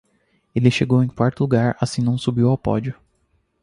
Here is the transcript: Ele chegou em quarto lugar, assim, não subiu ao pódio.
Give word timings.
Ele 0.55 0.71
chegou 0.71 1.03
em 1.03 1.07
quarto 1.07 1.41
lugar, 1.41 1.77
assim, 1.79 2.01
não 2.01 2.17
subiu 2.17 2.49
ao 2.49 2.57
pódio. 2.57 2.99